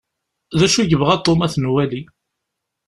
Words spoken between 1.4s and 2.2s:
ad t-nwali?